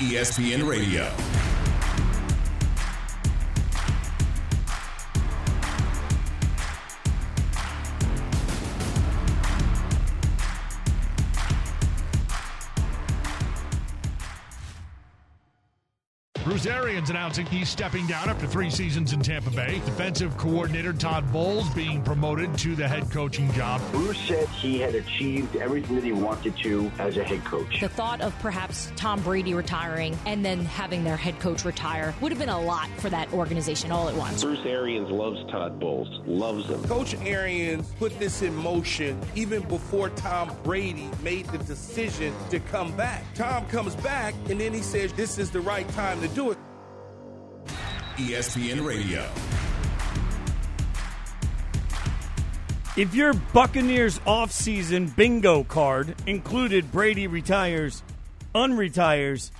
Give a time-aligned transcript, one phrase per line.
[0.00, 1.41] ESPN Radio.
[16.62, 19.82] Bruce Arians announcing he's stepping down after three seasons in Tampa Bay.
[19.84, 23.80] Defensive coordinator Todd Bowles being promoted to the head coaching job.
[23.90, 27.80] Bruce said he had achieved everything that he wanted to as a head coach.
[27.80, 32.30] The thought of perhaps Tom Brady retiring and then having their head coach retire would
[32.30, 34.44] have been a lot for that organization all at once.
[34.44, 36.80] Bruce Arians loves Todd Bowles, loves him.
[36.84, 42.96] Coach Arians put this in motion even before Tom Brady made the decision to come
[42.96, 43.24] back.
[43.34, 46.51] Tom comes back and then he says, This is the right time to do it.
[48.16, 49.28] ESPN Radio.
[52.94, 58.02] If your Buccaneers offseason bingo card included Brady retires,
[58.54, 59.50] unretires,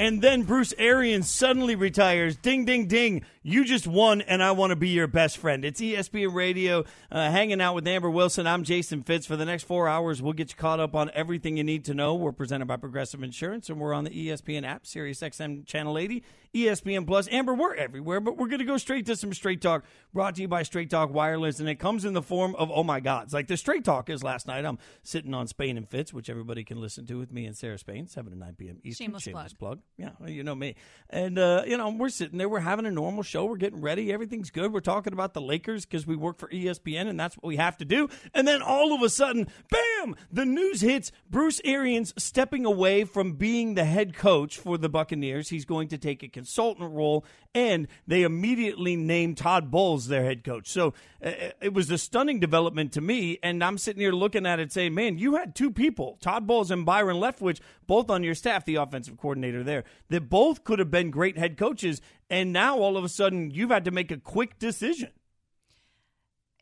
[0.00, 4.70] and then Bruce Arians suddenly retires, ding, ding, ding, you just won, and I want
[4.70, 5.64] to be your best friend.
[5.64, 8.46] It's ESPN Radio, uh, hanging out with Amber Wilson.
[8.46, 9.26] I'm Jason Fitz.
[9.26, 11.94] For the next four hours, we'll get you caught up on everything you need to
[11.94, 12.14] know.
[12.14, 16.22] We're presented by Progressive Insurance, and we're on the ESPN app, Sirius XM Channel 80,
[16.54, 17.26] ESPN Plus.
[17.30, 20.42] Amber, we're everywhere, but we're going to go straight to some Straight Talk, brought to
[20.42, 23.24] you by Straight Talk Wireless, and it comes in the form of, oh my God,
[23.24, 24.66] it's like the Straight Talk is last night.
[24.66, 27.78] I'm sitting on Spain and Fitz, which everybody can listen to with me and Sarah
[27.78, 28.78] Spain, 7 to 9 p.m.
[28.84, 29.06] Eastern.
[29.06, 29.80] Shameless Shameless plug.
[29.96, 30.12] plug.
[30.20, 30.74] Yeah, you know me.
[31.08, 34.12] And, uh, you know, we're sitting there, we're having a normal show, we're getting ready,
[34.12, 34.72] everything's good.
[34.72, 37.76] We're talking about the Lakers because we work for ESPN and that's what we have
[37.78, 38.08] to do.
[38.34, 39.97] And then all of a sudden, bam,
[40.30, 45.48] the news hits Bruce Arians stepping away from being the head coach for the Buccaneers.
[45.48, 50.44] He's going to take a consultant role, and they immediately named Todd Bowles their head
[50.44, 50.68] coach.
[50.68, 53.38] So uh, it was a stunning development to me.
[53.42, 56.70] And I'm sitting here looking at it saying, man, you had two people, Todd Bowles
[56.70, 60.90] and Byron Leftwich, both on your staff, the offensive coordinator there, that both could have
[60.90, 62.00] been great head coaches.
[62.30, 65.10] And now all of a sudden, you've had to make a quick decision.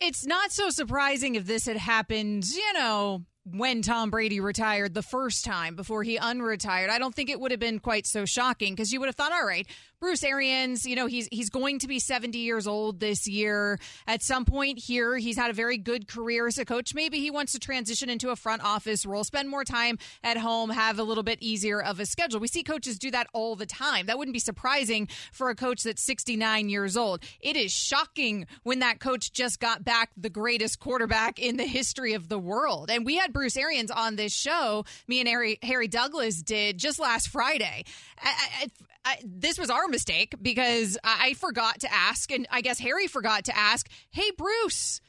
[0.00, 5.02] It's not so surprising if this had happened, you know, when Tom Brady retired the
[5.02, 6.90] first time before he unretired.
[6.90, 9.32] I don't think it would have been quite so shocking because you would have thought,
[9.32, 9.66] all right,
[9.98, 13.78] Bruce Arians, you know, he's he's going to be 70 years old this year.
[14.06, 16.94] At some point here, he's had a very good career as a coach.
[16.94, 20.68] Maybe he wants to transition into a front office role, spend more time at home,
[20.68, 22.40] have a little bit easier of a schedule.
[22.40, 24.06] We see coaches do that all the time.
[24.06, 27.24] That wouldn't be surprising for a coach that's 69 years old.
[27.40, 32.12] It is shocking when that coach just got back the greatest quarterback in the history
[32.12, 32.90] of the world.
[32.90, 36.98] And we had Bruce Arians on this show, me and Harry, Harry Douglas did just
[36.98, 37.84] last Friday.
[38.22, 38.66] I, I,
[39.06, 43.46] I, this was our mistake because I forgot to ask, and I guess Harry forgot
[43.46, 45.00] to ask, hey, Bruce,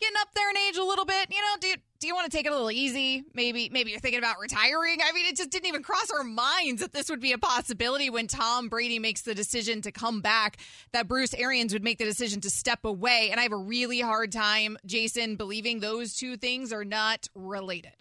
[0.00, 2.28] getting up there in age a little bit, you know, do you, do you want
[2.28, 3.22] to take it a little easy?
[3.34, 4.98] Maybe maybe you're thinking about retiring.
[5.00, 8.10] I mean, it just didn't even cross our minds that this would be a possibility
[8.10, 10.56] when Tom Brady makes the decision to come back,
[10.92, 13.28] that Bruce Arians would make the decision to step away.
[13.30, 17.94] And I have a really hard time, Jason, believing those two things are not related.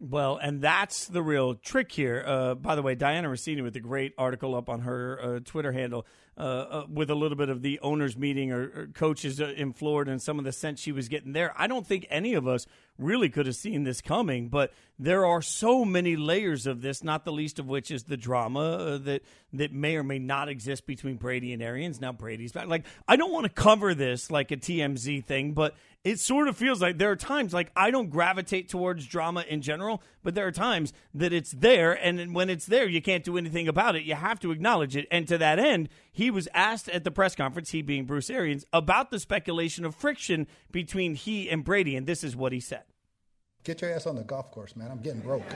[0.00, 2.22] Well, and that's the real trick here.
[2.24, 5.72] Uh, by the way, Dianna Russini with a great article up on her uh, Twitter
[5.72, 6.06] handle
[6.38, 9.72] uh, uh, with a little bit of the owners' meeting or, or coaches uh, in
[9.72, 11.52] Florida and some of the sense she was getting there.
[11.58, 12.64] I don't think any of us
[12.96, 17.24] really could have seen this coming, but there are so many layers of this, not
[17.24, 19.22] the least of which is the drama uh, that
[19.52, 22.00] that may or may not exist between Brady and Arians.
[22.00, 22.68] Now Brady's back.
[22.68, 26.56] Like I don't want to cover this like a TMZ thing, but it sort of
[26.56, 30.46] feels like there are times like I don't gravitate towards drama in general, but there
[30.46, 34.04] are times that it's there, and when it's there, you can't do anything about it.
[34.04, 35.06] You have to acknowledge it.
[35.10, 38.64] And to that end, he was asked at the press conference, he being Bruce Arians,
[38.72, 42.84] about the speculation of friction between he and Brady, and this is what he said.
[43.64, 44.90] Get your ass on the golf course, man.
[44.90, 45.44] I'm getting broke.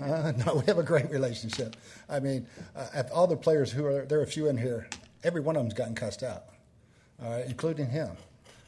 [0.00, 1.76] Uh, no, we have a great relationship.
[2.08, 4.88] I mean, uh, all the players who are there, are a few in here.
[5.22, 6.44] Every one of them's gotten cussed out,
[7.20, 8.16] right, including him.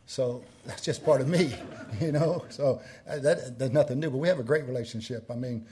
[0.07, 1.55] So that's just part of me,
[2.01, 2.45] you know.
[2.49, 5.31] So uh, that there's nothing new, but we have a great relationship.
[5.31, 5.67] I mean,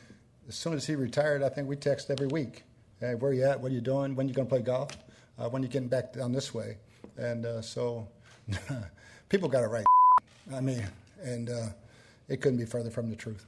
[0.48, 2.64] as soon as he retired, I think we text every week.
[2.98, 3.60] Hey, where you at?
[3.60, 4.14] What are you doing?
[4.14, 4.90] When you going to play golf?
[5.38, 6.76] Uh, when you getting back down this way?
[7.16, 8.08] And uh, so
[9.28, 9.86] people got it right.
[10.52, 10.84] I mean,
[11.22, 11.66] and uh,
[12.28, 13.46] it couldn't be further from the truth.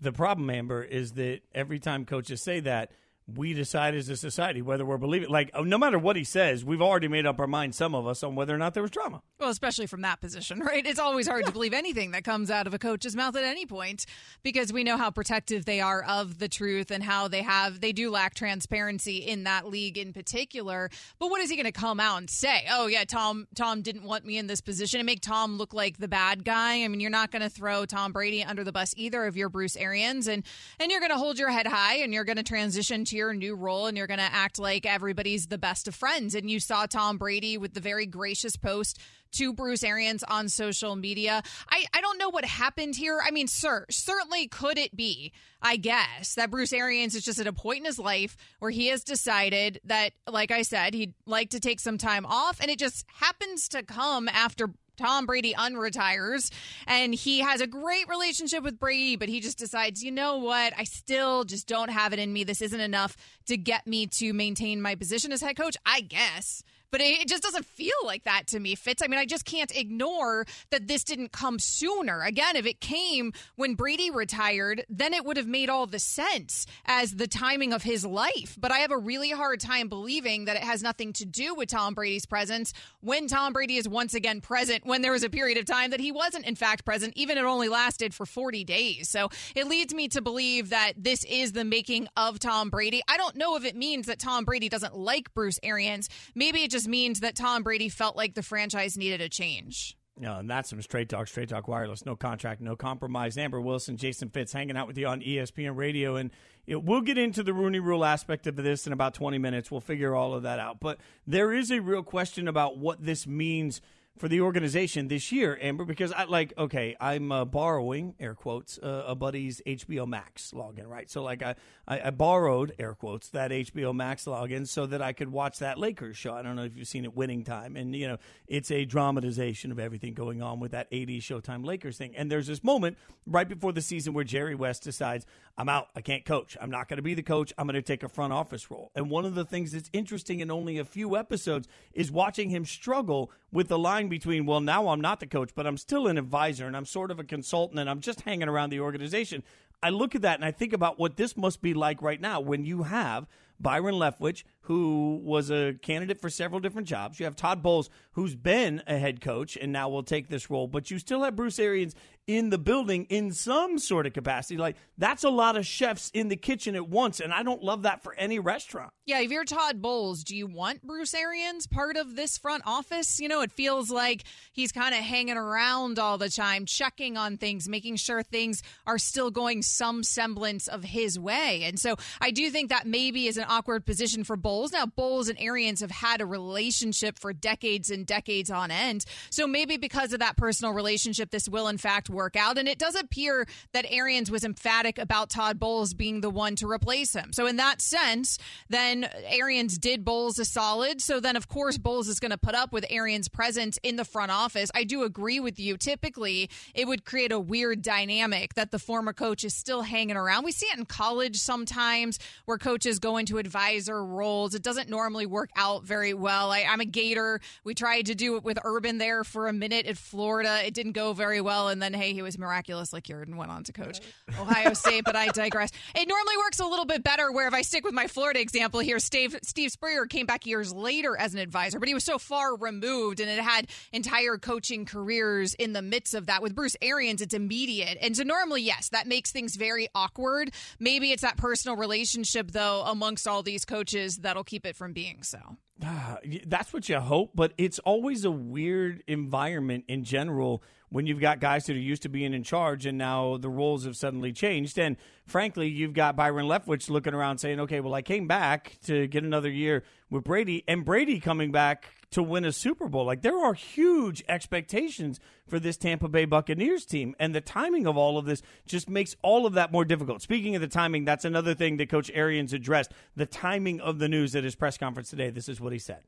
[0.00, 2.90] The problem, Amber, is that every time coaches say that,
[3.34, 5.28] we decide as a society whether we're believing.
[5.28, 8.06] Like, oh, no matter what he says, we've already made up our mind, some of
[8.06, 9.20] us, on whether or not there was drama.
[9.40, 10.86] Well, especially from that position, right?
[10.86, 13.66] It's always hard to believe anything that comes out of a coach's mouth at any
[13.66, 14.06] point
[14.44, 17.92] because we know how protective they are of the truth and how they have they
[17.92, 20.88] do lack transparency in that league in particular.
[21.18, 22.66] But what is he going to come out and say?
[22.70, 25.98] Oh yeah, Tom Tom didn't want me in this position and make Tom look like
[25.98, 26.84] the bad guy.
[26.84, 29.48] I mean, you're not going to throw Tom Brady under the bus either if you're
[29.48, 30.44] Bruce Arians and
[30.78, 33.32] and you're going to hold your head high and you're going to transition to here,
[33.32, 36.34] new role, and you're going to act like everybody's the best of friends.
[36.34, 39.00] And you saw Tom Brady with the very gracious post
[39.32, 41.42] to Bruce Arians on social media.
[41.70, 43.18] I, I don't know what happened here.
[43.26, 45.32] I mean, sir, certainly could it be,
[45.62, 48.88] I guess, that Bruce Arians is just at a point in his life where he
[48.88, 52.78] has decided that, like I said, he'd like to take some time off, and it
[52.78, 56.50] just happens to come after Tom Brady unretires
[56.86, 60.72] and he has a great relationship with Brady, but he just decides, you know what?
[60.76, 62.44] I still just don't have it in me.
[62.44, 63.16] This isn't enough
[63.46, 67.42] to get me to maintain my position as head coach, I guess but it just
[67.42, 69.02] doesn't feel like that to me, Fitz.
[69.02, 72.22] I mean, I just can't ignore that this didn't come sooner.
[72.22, 76.66] Again, if it came when Brady retired, then it would have made all the sense
[76.84, 78.56] as the timing of his life.
[78.58, 81.68] But I have a really hard time believing that it has nothing to do with
[81.68, 85.58] Tom Brady's presence when Tom Brady is once again present, when there was a period
[85.58, 89.08] of time that he wasn't, in fact, present, even it only lasted for 40 days.
[89.08, 93.02] So it leads me to believe that this is the making of Tom Brady.
[93.08, 96.08] I don't know if it means that Tom Brady doesn't like Bruce Arians.
[96.34, 99.96] Maybe it just means that Tom Brady felt like the franchise needed a change.
[100.18, 103.38] No, and that's some straight talk, straight talk wireless, no contract, no compromise.
[103.38, 106.16] Amber Wilson, Jason Fitz hanging out with you on ESPN Radio.
[106.16, 106.30] And
[106.66, 109.70] it, we'll get into the Rooney Rule aspect of this in about 20 minutes.
[109.70, 110.78] We'll figure all of that out.
[110.78, 113.80] But there is a real question about what this means
[114.18, 118.78] for the organization this year, Amber, because I like okay, I'm uh, borrowing air quotes
[118.78, 121.10] uh, a buddy's HBO Max login, right?
[121.10, 121.54] So like I,
[121.86, 125.78] I, I borrowed air quotes that HBO Max login so that I could watch that
[125.78, 126.34] Lakers show.
[126.34, 129.72] I don't know if you've seen it, Winning Time, and you know it's a dramatization
[129.72, 132.16] of everything going on with that 80s Showtime Lakers thing.
[132.16, 132.96] And there's this moment
[133.26, 135.26] right before the season where Jerry West decides
[135.58, 137.82] I'm out, I can't coach, I'm not going to be the coach, I'm going to
[137.82, 138.90] take a front office role.
[138.94, 142.64] And one of the things that's interesting in only a few episodes is watching him
[142.66, 146.18] struggle with the line between, well, now I'm not the coach, but I'm still an
[146.18, 149.42] advisor and I'm sort of a consultant and I'm just hanging around the organization.
[149.82, 152.38] I look at that and I think about what this must be like right now
[152.38, 153.26] when you have
[153.58, 157.18] Byron Leftwich, who was a candidate for several different jobs.
[157.18, 160.68] You have Todd Bowles, who's been a head coach and now will take this role,
[160.68, 161.94] but you still have Bruce Arians
[162.26, 164.56] in the building in some sort of capacity.
[164.56, 167.82] Like, that's a lot of chefs in the kitchen at once, and I don't love
[167.82, 168.90] that for any restaurant.
[169.04, 173.20] Yeah, if you're Todd Bowles, do you want Bruce Arians part of this front office?
[173.20, 177.36] You know, it feels like he's kind of hanging around all the time, checking on
[177.36, 181.62] things, making sure things are still going some semblance of his way.
[181.64, 184.72] And so I do think that maybe is an awkward position for Bowles.
[184.72, 189.04] Now, Bowles and Arians have had a relationship for decades and decades on end.
[189.30, 192.58] So maybe because of that personal relationship, this will in fact work out.
[192.58, 196.68] And it does appear that Arians was emphatic about Todd Bowles being the one to
[196.68, 197.32] replace him.
[197.32, 201.00] So in that sense, then Arians did Bowles a solid.
[201.00, 204.04] So then, of course, Bowles is going to put up with Arians' presence in the
[204.04, 204.70] front office.
[204.74, 205.76] I do agree with you.
[205.76, 210.44] Typically, it would create a weird dynamic that the former coach is still hanging around.
[210.44, 214.54] We see it in college sometimes where coaches go into advisor roles.
[214.54, 216.50] It doesn't normally work out very well.
[216.50, 217.40] I, am a Gator.
[217.64, 220.66] We tried to do it with Urban there for a minute at Florida.
[220.66, 221.68] It didn't go very well.
[221.68, 224.00] And then, hey, he was miraculously cured and went on to coach
[224.38, 225.70] Ohio State, but I digress.
[225.94, 228.80] It normally works a little bit better where if I stick with my Florida example
[228.80, 232.18] here, Steve, Steve Spurrier came back years later as an advisor, but he was so
[232.18, 236.42] far removed and it had entire coaching careers in the midst of that.
[236.42, 237.98] With Bruce Arians, it's immediate.
[238.00, 240.52] And so normally, yes, that makes things very awkward.
[240.78, 245.22] Maybe it's that personal relationship, though, amongst all these coaches that'll keep it from being
[245.22, 245.56] so.
[245.84, 251.20] Ah, that's what you hope, but it's always a weird environment in general when you've
[251.20, 254.32] got guys that are used to being in charge and now the roles have suddenly
[254.32, 254.78] changed.
[254.78, 259.06] And frankly, you've got Byron Leftwich looking around saying, okay, well, I came back to
[259.06, 263.04] get another year with Brady, and Brady coming back to win a Super Bowl.
[263.04, 267.14] Like, there are huge expectations for this Tampa Bay Buccaneers team.
[267.18, 270.22] And the timing of all of this just makes all of that more difficult.
[270.22, 274.08] Speaking of the timing, that's another thing that Coach Arians addressed the timing of the
[274.08, 275.30] news at his press conference today.
[275.30, 276.00] This is what he said.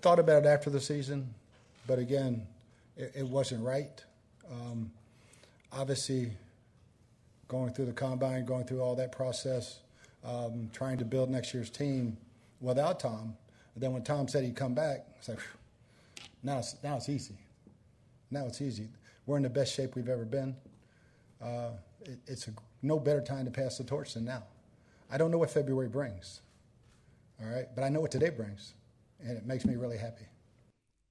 [0.00, 1.34] Thought about it after the season,
[1.86, 2.46] but again,
[2.96, 4.04] it, it wasn't right.
[4.50, 4.92] Um,
[5.72, 6.32] obviously,
[7.48, 9.80] going through the combine, going through all that process,
[10.24, 12.16] um, trying to build next year's team
[12.60, 13.36] without Tom.
[13.78, 15.38] And then when Tom said he'd come back, it's like,
[16.42, 17.36] now it's, now it's easy.
[18.28, 18.88] Now it's easy.
[19.24, 20.56] We're in the best shape we've ever been.
[21.40, 21.70] Uh,
[22.00, 24.42] it, it's a, no better time to pass the torch than now.
[25.12, 26.40] I don't know what February brings,
[27.40, 28.74] all right, but I know what today brings,
[29.20, 30.24] and it makes me really happy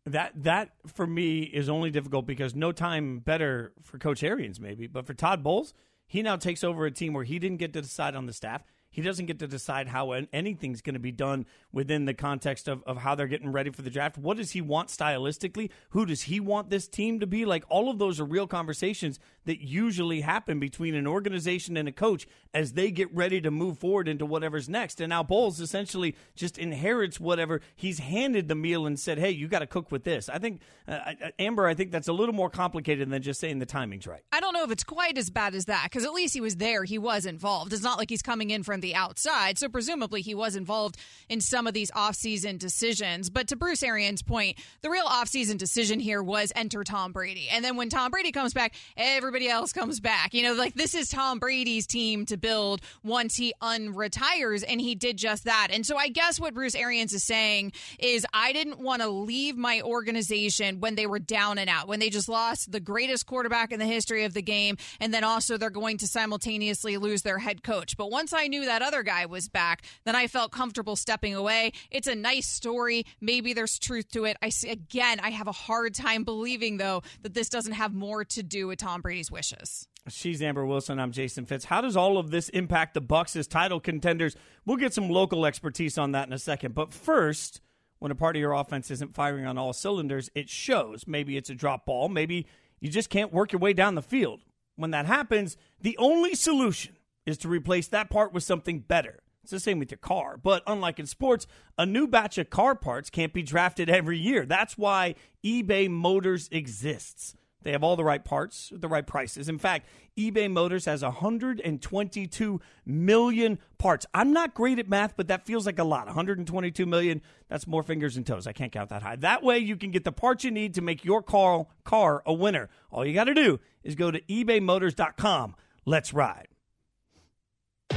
[0.05, 4.87] that that for me is only difficult because no time better for Coach Arians maybe,
[4.87, 5.73] but for Todd Bowles,
[6.05, 8.63] he now takes over a team where he didn't get to decide on the staff.
[8.89, 12.83] He doesn't get to decide how anything's going to be done within the context of,
[12.83, 14.17] of how they're getting ready for the draft.
[14.17, 15.69] What does he want stylistically?
[15.89, 17.45] Who does he want this team to be?
[17.45, 21.91] Like, all of those are real conversations that usually happen between an organization and a
[21.91, 24.99] coach as they get ready to move forward into whatever's next.
[24.99, 29.47] And now Bowles essentially just inherits whatever he's handed the meal and said, hey, you
[29.47, 30.27] got to cook with this.
[30.27, 33.65] I think, uh, Amber, I think that's a little more complicated than just saying the
[33.65, 34.23] timing's right.
[34.31, 36.55] I don't know if it's quite as bad as that because at least he was
[36.55, 36.83] there.
[36.83, 37.73] He was involved.
[37.73, 39.57] It's not like he's coming in from the outside.
[39.57, 40.97] So presumably he was involved
[41.29, 43.29] in some of these offseason decisions.
[43.29, 47.47] But to Bruce Arians' point, the real offseason decision here was enter Tom Brady.
[47.51, 50.33] And then when Tom Brady comes back, everybody else comes back.
[50.33, 54.63] You know, like this is Tom Brady's team to build once he unretires.
[54.67, 55.69] And he did just that.
[55.71, 59.57] And so I guess what Bruce Arians is saying is I didn't want to leave
[59.57, 63.71] my organization when they were down and out, when they just lost the greatest quarterback
[63.71, 64.77] in the history of the game.
[64.99, 67.97] And then also they're going to simultaneously lose their head coach.
[67.97, 71.73] But once I knew that other guy was back, then I felt comfortable stepping away.
[71.91, 73.05] It's a nice story.
[73.19, 74.37] Maybe there's truth to it.
[74.41, 78.23] I see, again, I have a hard time believing though that this doesn't have more
[78.25, 79.87] to do with Tom Brady's wishes.
[80.09, 80.99] She's Amber Wilson.
[80.99, 81.65] I'm Jason Fitz.
[81.65, 84.35] How does all of this impact the Bucs as title contenders?
[84.65, 86.73] We'll get some local expertise on that in a second.
[86.75, 87.59] But first,
[87.99, 91.05] when a part of your offense isn't firing on all cylinders, it shows.
[91.07, 92.07] Maybe it's a drop ball.
[92.09, 92.47] Maybe
[92.79, 94.43] you just can't work your way down the field.
[94.75, 96.96] When that happens, the only solution
[97.27, 99.19] is to replace that part with something better.
[99.43, 100.37] It's the same with your car.
[100.41, 101.45] But unlike in sports,
[101.77, 104.45] a new batch of car parts can't be drafted every year.
[104.45, 105.15] That's why
[105.45, 107.35] eBay Motors exists.
[107.63, 109.49] They have all the right parts, the right prices.
[109.49, 114.05] In fact, eBay Motors has 122 million parts.
[114.13, 116.05] I'm not great at math, but that feels like a lot.
[116.07, 118.47] 122 million, that's more fingers and toes.
[118.47, 119.17] I can't count that high.
[119.17, 122.33] That way you can get the parts you need to make your car, car a
[122.33, 122.69] winner.
[122.89, 125.55] All you got to do is go to ebaymotors.com.
[125.85, 126.47] Let's ride.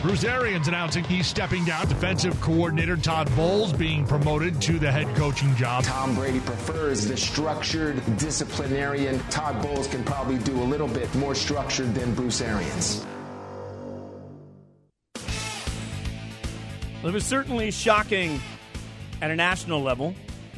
[0.02, 1.86] Bruce Arians announcing he's stepping down.
[1.86, 5.84] Defensive coordinator Todd Bowles being promoted to the head coaching job.
[5.84, 9.20] Tom Brady prefers the structured disciplinarian.
[9.28, 13.04] Todd Bowles can probably do a little bit more structured than Bruce Arians.
[17.02, 18.40] Well, it was certainly shocking
[19.20, 20.14] at a national level.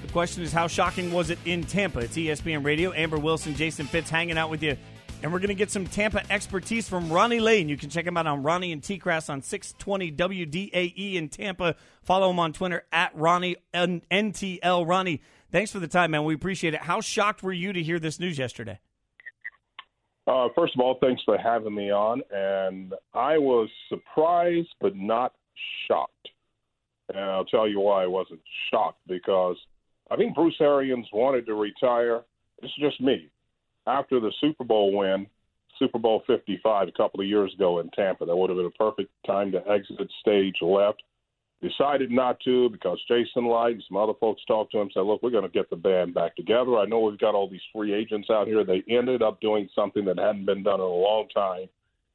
[0.06, 2.00] The question is, how shocking was it in Tampa?
[2.00, 2.92] It's ESPN Radio.
[2.92, 4.76] Amber Wilson, Jason Fitz hanging out with you
[5.22, 7.68] and we're going to get some Tampa expertise from Ronnie Lane.
[7.68, 11.76] You can check him out on Ronnie and T-Crass on 620 WDAE in Tampa.
[12.02, 14.86] Follow him on Twitter at Ronnie NTL.
[14.86, 16.24] Ronnie, thanks for the time, man.
[16.24, 16.80] We appreciate it.
[16.80, 18.80] How shocked were you to hear this news yesterday?
[20.26, 22.22] Uh, first of all, thanks for having me on.
[22.32, 25.34] And I was surprised, but not
[25.86, 26.28] shocked.
[27.14, 29.56] And I'll tell you why I wasn't shocked because
[30.10, 32.22] I think Bruce Arians wanted to retire.
[32.60, 33.30] It's just me
[33.86, 35.26] after the Super Bowl win,
[35.78, 38.24] Super Bowl 55 a couple of years ago in Tampa.
[38.24, 41.02] That would have been a perfect time to exit stage left.
[41.62, 45.30] Decided not to because Jason Licht, some other folks talked to him, said, Look, we're
[45.30, 46.76] going to get the band back together.
[46.76, 48.64] I know we've got all these free agents out here.
[48.64, 51.68] They ended up doing something that hadn't been done in a long time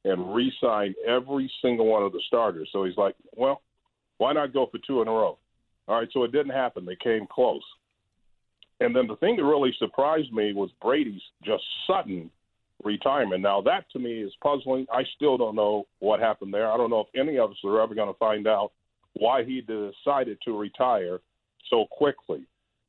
[0.04, 2.68] and re signed every single one of the starters.
[2.72, 3.62] So he's like, Well,
[4.18, 5.38] why not go for two in a row?
[5.88, 6.84] All right, so it didn't happen.
[6.84, 7.62] They came close.
[8.80, 12.30] And then the thing that really surprised me was Brady's just sudden
[12.84, 13.42] retirement.
[13.42, 14.86] Now, that to me is puzzling.
[14.92, 16.70] I still don't know what happened there.
[16.70, 18.72] I don't know if any of us are ever going to find out
[19.14, 21.18] why he decided to retire
[21.70, 22.42] so quickly.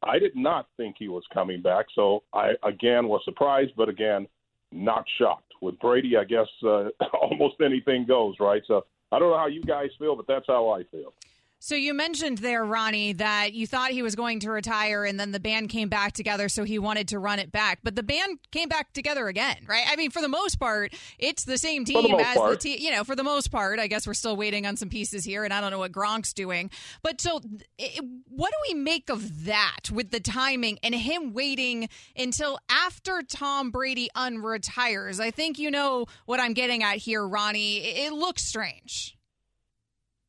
[0.04, 4.28] I did not think he was coming back, so I again was surprised, but again,
[4.72, 5.52] not shocked.
[5.62, 6.90] With Brady, I guess uh,
[7.22, 8.62] almost anything goes, right?
[8.66, 11.14] So I don't know how you guys feel, but that's how I feel.
[11.62, 15.34] So you mentioned there, Ronnie, that you thought he was going to retire, and then
[15.34, 17.80] the band came back together, so he wanted to run it back.
[17.84, 19.84] But the band came back together again, right?
[19.86, 22.52] I mean, for the most part, it's the same team the as part.
[22.52, 22.78] the team.
[22.80, 25.44] You know, for the most part, I guess we're still waiting on some pieces here,
[25.44, 26.72] and I don't know what Gronk's doing.
[27.02, 27.42] But so,
[27.78, 33.22] it, what do we make of that with the timing and him waiting until after
[33.22, 35.20] Tom Brady unretires?
[35.20, 37.80] I think you know what I'm getting at here, Ronnie.
[37.80, 39.19] It, it looks strange.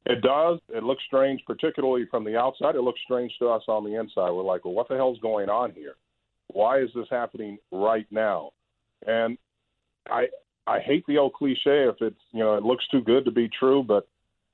[0.07, 0.59] It does.
[0.71, 2.75] It looks strange, particularly from the outside.
[2.75, 4.31] It looks strange to us on the inside.
[4.31, 5.95] We're like, well, what the hell's going on here?
[6.49, 8.51] Why is this happening right now?
[9.07, 9.37] And
[10.11, 10.27] I
[10.67, 13.49] I hate the old cliche if it's you know it looks too good to be
[13.59, 14.09] true, but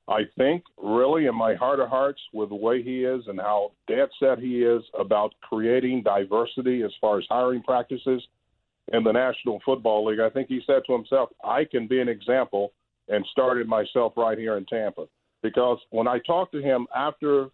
[0.08, 3.72] I think really in my heart of hearts with the way he is and how
[3.88, 8.22] dead set he is about creating diversity as far as hiring practices
[8.92, 12.08] in the National Football League, I think he said to himself, I can be an
[12.08, 12.72] example
[13.08, 15.06] and started myself right here in Tampa
[15.46, 17.48] because when I talked to him after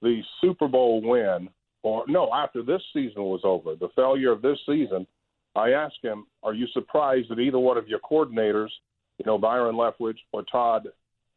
[0.00, 1.48] the Super Bowl win,
[1.82, 5.06] or no, after this season was over, the failure of this season,
[5.54, 8.70] I asked him, "Are you surprised that either one of your coordinators,
[9.18, 10.88] you know, Byron Leftwich or Todd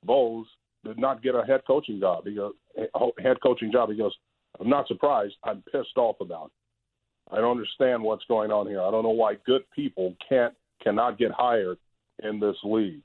[0.03, 0.47] Bowles,
[0.83, 2.25] did not get a head coaching job.
[2.25, 2.53] He goes,
[2.93, 3.89] oh, head coaching job.
[3.89, 4.15] He goes,
[4.59, 5.35] I'm not surprised.
[5.43, 7.35] I'm pissed off about it.
[7.35, 8.81] I don't understand what's going on here.
[8.81, 11.77] I don't know why good people can't cannot get hired
[12.23, 13.01] in this league.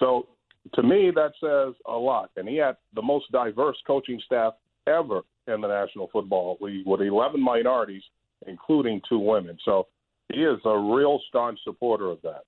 [0.00, 0.26] So
[0.72, 2.30] to me, that says a lot.
[2.36, 4.54] And he had the most diverse coaching staff
[4.86, 8.02] ever in the National Football League with 11 minorities,
[8.46, 9.58] including two women.
[9.64, 9.86] So
[10.32, 12.42] he is a real staunch supporter of that.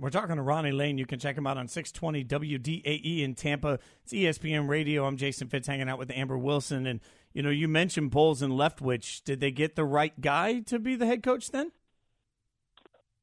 [0.00, 0.98] We're talking to Ronnie Lane.
[0.98, 3.78] You can check him out on 620 WDAE in Tampa.
[4.02, 5.06] It's ESPN Radio.
[5.06, 6.84] I'm Jason Fitz hanging out with Amber Wilson.
[6.86, 7.00] And,
[7.32, 9.22] you know, you mentioned Bowles and Leftwich.
[9.22, 11.70] Did they get the right guy to be the head coach then?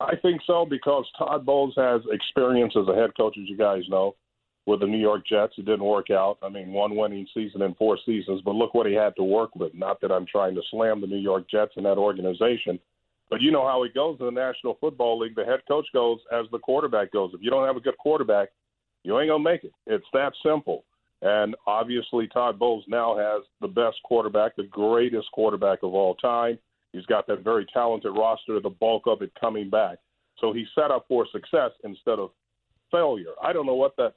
[0.02, 3.84] I think so because Todd Bowles has experience as a head coach, as you guys
[3.90, 4.16] know,
[4.66, 5.54] with the New York Jets.
[5.58, 6.38] It didn't work out.
[6.42, 9.56] I mean, one winning season in four seasons, but look what he had to work
[9.56, 9.74] with.
[9.74, 12.80] Not that I'm trying to slam the New York Jets and that organization,
[13.30, 15.36] but you know how it goes in the National Football League.
[15.36, 17.32] The head coach goes as the quarterback goes.
[17.34, 18.50] If you don't have a good quarterback,
[19.04, 19.74] you ain't gonna make it.
[19.88, 20.84] It's that simple.
[21.24, 26.58] And obviously, Todd Bowles now has the best quarterback, the greatest quarterback of all time.
[26.94, 29.98] He's got that very talented roster, the bulk of it coming back.
[30.40, 32.32] So he's set up for success instead of
[32.92, 33.34] failure.
[33.42, 34.14] I don't know what that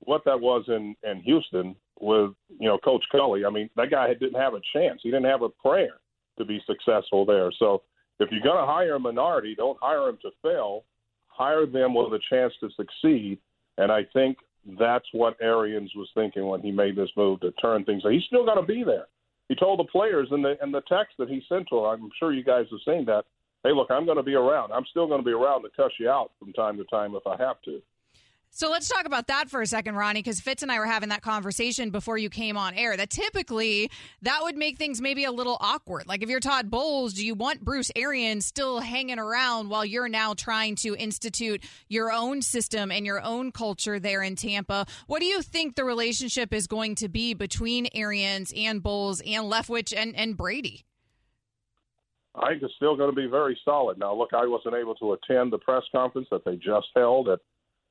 [0.00, 3.44] what that was in in Houston with you know Coach Culley.
[3.44, 5.00] I mean, that guy didn't have a chance.
[5.02, 6.00] He didn't have a prayer
[6.38, 7.50] to be successful there.
[7.58, 7.82] So
[8.20, 10.84] if you're going to hire a minority, don't hire them to fail.
[11.28, 13.38] Hire them with a chance to succeed.
[13.76, 14.38] And I think
[14.78, 18.02] that's what Arians was thinking when he made this move to turn things.
[18.08, 19.06] He's still going to be there
[19.48, 21.84] he told the players in the in the text that he sent to them.
[21.84, 23.24] I'm sure you guys have seen that.
[23.64, 24.72] Hey, look, I'm going to be around.
[24.72, 27.26] I'm still going to be around to cuss you out from time to time if
[27.26, 27.82] I have to.
[28.50, 31.10] So let's talk about that for a second, Ronnie, because Fitz and I were having
[31.10, 32.96] that conversation before you came on air.
[32.96, 33.90] That typically
[34.22, 36.08] that would make things maybe a little awkward.
[36.08, 40.08] Like if you're Todd Bowles, do you want Bruce Arians still hanging around while you're
[40.08, 44.86] now trying to institute your own system and your own culture there in Tampa?
[45.06, 49.44] What do you think the relationship is going to be between Arians and Bowles and
[49.44, 50.84] Leftwich and, and Brady?
[52.34, 53.98] I think it's still going to be very solid.
[53.98, 57.40] Now, look, I wasn't able to attend the press conference that they just held at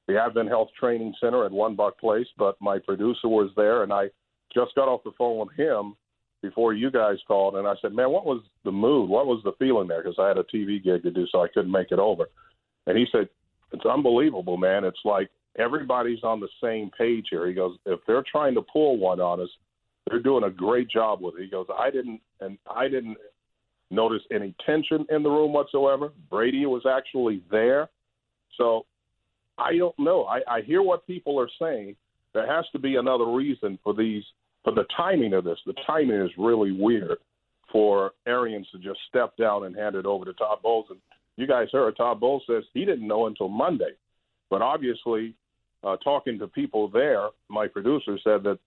[0.08, 3.92] the Advent Health Training Center at One Buck Place, but my producer was there, and
[3.92, 4.10] I
[4.54, 5.96] just got off the phone with him
[6.42, 9.10] before you guys called, and I said, "Man, what was the mood?
[9.10, 11.48] What was the feeling there?" Because I had a TV gig to do, so I
[11.50, 12.30] couldn't make it over.
[12.86, 13.28] And he said,
[13.74, 14.86] "It's unbelievable, man.
[14.86, 18.98] It's like everybody's on the same page here." He goes, "If they're trying to pull
[18.98, 19.50] one on us,
[20.06, 23.18] they're doing a great job with it." He goes, "I didn't, and I didn't
[23.90, 26.14] notice any tension in the room whatsoever.
[26.30, 27.90] Brady was actually there,
[28.56, 28.86] so
[29.58, 30.26] I don't know.
[30.26, 31.96] I, I hear what people are saying.
[32.34, 34.24] There has to be another reason for these
[34.64, 35.58] for the timing of this.
[35.66, 37.18] The timing is really weird
[37.72, 40.88] for Arians to just step down and hand it over to Todd Bowles.
[40.90, 41.00] And
[41.36, 43.92] you guys heard Todd Bowles says he didn't know until Monday,
[44.50, 45.34] but obviously,
[45.84, 48.60] uh, talking to people there, my producer said that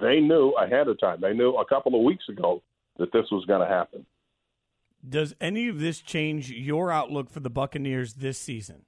[0.00, 1.20] they knew ahead of time.
[1.20, 2.62] They knew a couple of weeks ago
[2.98, 4.06] that this was going to happen.
[5.06, 8.86] Does any of this change your outlook for the Buccaneers this season?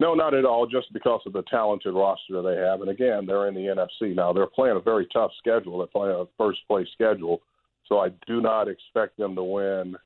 [0.00, 0.66] No, not at all.
[0.66, 4.32] Just because of the talented roster they have, and again, they're in the NFC now.
[4.32, 5.78] They're playing a very tough schedule.
[5.78, 7.40] They're playing a first place schedule,
[7.86, 9.96] so I do not expect them to win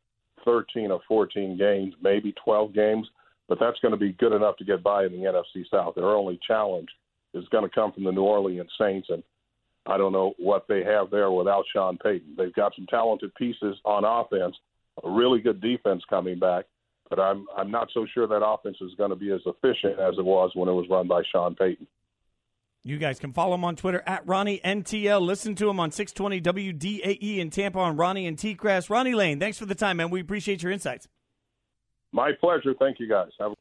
[0.45, 3.07] 13 or 14 games, maybe 12 games,
[3.49, 5.95] but that's going to be good enough to get by in the NFC South.
[5.95, 6.89] Their only challenge
[7.35, 9.23] is going to come from the New Orleans Saints, and
[9.87, 12.35] I don't know what they have there without Sean Payton.
[12.37, 14.57] They've got some talented pieces on offense,
[15.05, 16.65] a really good defense coming back
[17.15, 20.15] but I'm I'm not so sure that offense is going to be as efficient as
[20.17, 21.87] it was when it was run by Sean Payton.
[22.85, 25.21] You guys can follow him on Twitter at Ronnie NTL.
[25.21, 26.41] Listen to him on 620
[26.73, 28.89] WDAE in Tampa on Ronnie and T Grass.
[28.89, 30.09] Ronnie Lane, thanks for the time, man.
[30.09, 31.07] We appreciate your insights.
[32.13, 32.73] My pleasure.
[32.79, 33.29] Thank you, guys.
[33.39, 33.57] Have a-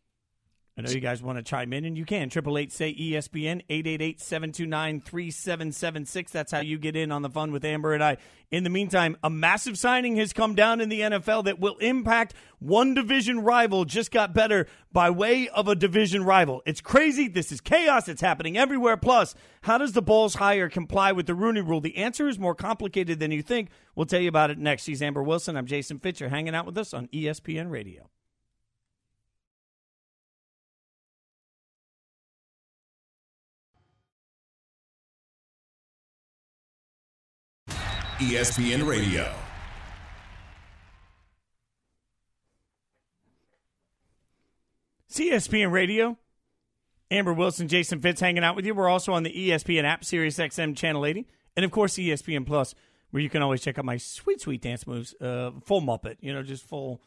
[0.77, 2.29] I know you guys want to chime in, and you can.
[2.29, 6.31] Triple eight say ESPN eight eight eight seven two nine three seven seven six.
[6.31, 8.17] That's how you get in on the fun with Amber and I.
[8.51, 12.33] In the meantime, a massive signing has come down in the NFL that will impact
[12.59, 13.83] one division rival.
[13.83, 16.61] Just got better by way of a division rival.
[16.65, 17.27] It's crazy.
[17.27, 18.07] This is chaos.
[18.07, 18.95] It's happening everywhere.
[18.95, 21.81] Plus, how does the Bowles hire comply with the Rooney Rule?
[21.81, 23.71] The answer is more complicated than you think.
[23.93, 24.83] We'll tell you about it next.
[24.83, 25.57] She's Amber Wilson.
[25.57, 28.09] I'm Jason Fitcher, hanging out with us on ESPN Radio.
[38.21, 39.33] ESPN Radio.
[45.11, 46.19] ESPN Radio.
[47.09, 48.75] Amber Wilson, Jason Fitz hanging out with you.
[48.75, 52.75] We're also on the ESPN app, Sirius XM Channel 80, and of course ESPN Plus,
[53.09, 55.15] where you can always check out my sweet, sweet dance moves.
[55.19, 57.01] Uh, full Muppet, you know, just full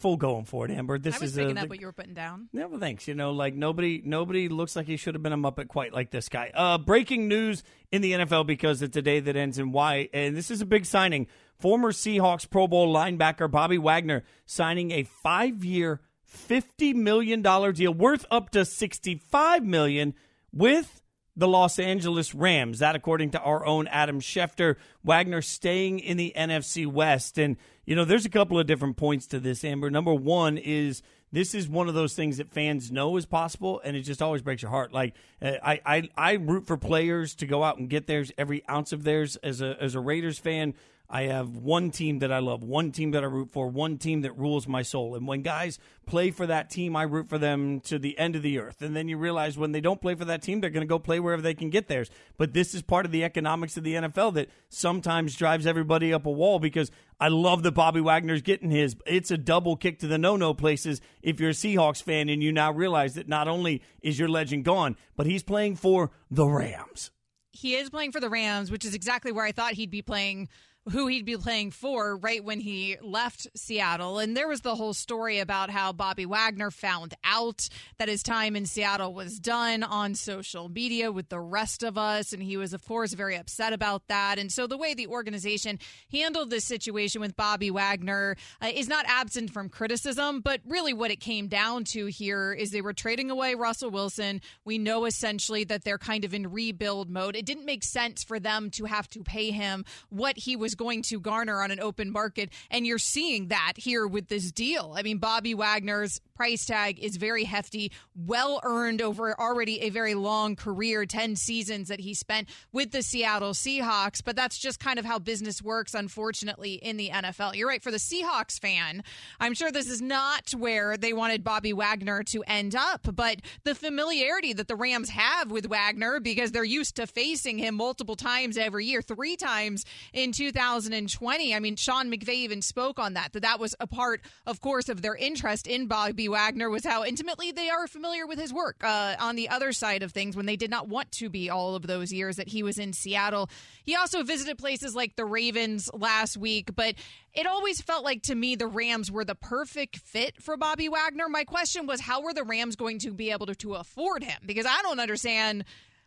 [0.00, 0.98] full going for it, Amber.
[0.98, 2.48] This I was is picking a, up what you were putting down.
[2.52, 3.06] Yeah, well, thanks.
[3.06, 6.10] You know, like nobody, nobody looks like he should have been a Muppet quite like
[6.10, 6.50] this guy.
[6.54, 10.36] Uh, breaking news in the NFL because it's a day that ends in Y, and
[10.36, 11.26] this is a big signing.
[11.58, 18.24] Former Seahawks Pro Bowl linebacker Bobby Wagner signing a five-year, fifty million dollar deal worth
[18.30, 20.14] up to sixty-five million
[20.52, 21.02] with
[21.40, 22.80] the Los Angeles Rams.
[22.80, 27.38] That, according to our own Adam Schefter, Wagner staying in the NFC West.
[27.38, 29.90] And, you know, there's a couple of different points to this, Amber.
[29.90, 33.96] Number one is this is one of those things that fans know is possible, and
[33.96, 34.92] it just always breaks your heart.
[34.92, 38.62] Like, uh, I, I, I root for players to go out and get theirs, every
[38.68, 39.36] ounce of theirs.
[39.36, 40.74] As a, as a Raiders fan,
[41.12, 44.20] I have one team that I love, one team that I root for, one team
[44.20, 45.16] that rules my soul.
[45.16, 48.42] And when guys play for that team, I root for them to the end of
[48.42, 48.80] the earth.
[48.80, 51.00] And then you realize when they don't play for that team, they're going to go
[51.00, 52.10] play wherever they can get theirs.
[52.38, 56.26] But this is part of the economics of the NFL that sometimes drives everybody up
[56.26, 58.94] a wall because I love that Bobby Wagner's getting his.
[59.04, 62.40] It's a double kick to the no no places if you're a Seahawks fan and
[62.40, 66.46] you now realize that not only is your legend gone, but he's playing for the
[66.46, 67.10] Rams.
[67.52, 70.48] He is playing for the Rams, which is exactly where I thought he'd be playing
[70.90, 74.18] who he'd be playing for right when he left Seattle.
[74.18, 78.56] And there was the whole story about how Bobby Wagner found out that his time
[78.56, 82.32] in Seattle was done on social media with the rest of us.
[82.32, 84.38] And he was, of course, very upset about that.
[84.38, 85.78] And so the way the organization
[86.10, 91.10] handled this situation with Bobby Wagner uh, is not absent from criticism, but really what
[91.10, 94.40] it came down to here is they were trading away Russell Wilson.
[94.64, 97.36] We know essentially that they're kind of in rebuild mode.
[97.36, 101.02] It didn't make sense for them to have to pay him what he was going
[101.02, 102.48] to garner on an open market.
[102.70, 104.94] And you're seeing that here with this deal.
[104.96, 110.14] I mean, Bobby Wagner's price tag is very hefty, well earned over already a very
[110.14, 114.24] long career 10 seasons that he spent with the Seattle Seahawks.
[114.24, 117.56] But that's just kind of how business works, unfortunately, in the NFL.
[117.56, 117.82] You're right.
[117.82, 119.04] For the Seahawks fan,
[119.38, 123.74] I'm sure this is not where they wanted Bobby Wagner to end up, but the
[123.74, 128.56] familiarity that the Rams have with Wagner because they're used to facing him multiple times
[128.56, 131.54] every year, three times in 2020.
[131.54, 134.88] I mean, Sean McVay even spoke on that, that that was a part, of course,
[134.88, 138.82] of their interest in Bobby Wagner was how intimately they are familiar with his work.
[138.82, 141.74] Uh, on the other side of things, when they did not want to be all
[141.74, 143.50] of those years that he was in Seattle,
[143.84, 146.94] he also visited places like the Ravens last week, but
[147.34, 151.28] it always felt like to me the Rams were the perfect fit for Bobby Wagner.
[151.28, 154.40] My question was, how were the Rams going to be able to, to afford him?
[154.46, 155.64] Because I don't understand